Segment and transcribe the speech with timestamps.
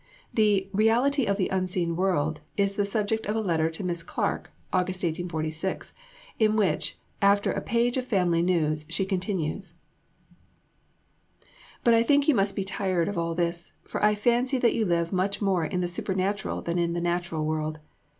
[0.33, 4.49] The Reality of the Unseen World is the subject of a letter to Miss Clarke
[4.73, 5.93] (August 1846),
[6.39, 9.75] in which, after a page of family news, she continues:
[11.83, 14.85] But I think you must be tired of all this, for I fancy that you
[14.87, 17.77] live much more in the supernatural than the natural world.